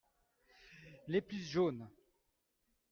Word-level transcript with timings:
Les 1.07 1.21
plus 1.21 1.37
jaunes. 1.37 1.87